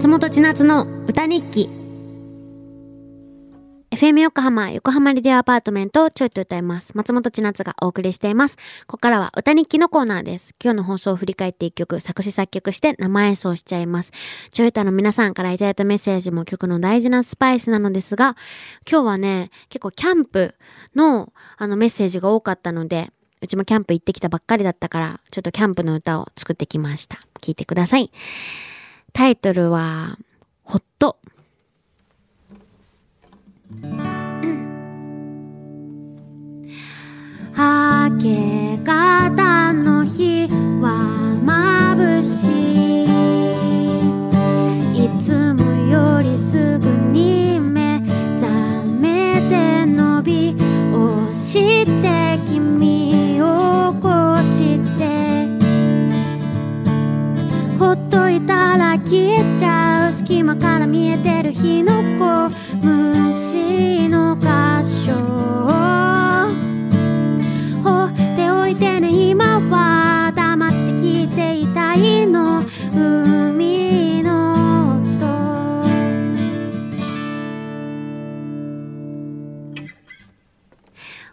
[0.00, 1.68] 松本千夏の歌日記。
[3.90, 6.96] FM 横浜横浜リディアアパートメントをちょいと歌います。
[6.96, 8.56] 松本千夏がお送りしています。
[8.86, 10.54] ここからは歌日記のコーナーです。
[10.58, 14.12] 今日の放送を振り返って一曲作詞作曲して生演奏しちゃいます。
[14.52, 18.36] ちょいとの皆さんからいただいたメッセージも曲の大事なスパイスなのですが
[18.90, 20.54] 今日はね結構キャンプ
[20.96, 23.10] のあのメッセージが多かったので
[23.42, 27.18] うちもキャンプ行ってきたばっかりだったからちょっとキャンプの歌を作ってきました。
[27.42, 28.10] 聞いてください。
[29.12, 30.18] タイトルは、
[30.64, 31.16] ほっと。
[37.56, 38.49] 明けー
[58.60, 62.50] っといたら消えちゃう隙間から見えてる火の粉
[62.86, 64.46] 虫の箇
[65.04, 65.14] 所
[67.82, 72.62] 放っておいてね今は黙って聞いていたいの
[72.94, 75.26] 海の音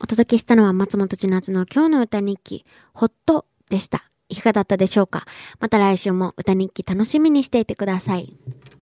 [0.00, 4.07] お届けしたのは松本千夏の今日の歌日記ほっとでした。
[4.28, 5.24] いかがだったでしょうか？
[5.60, 8.34] また来週も歌日記楽しみにしていてください。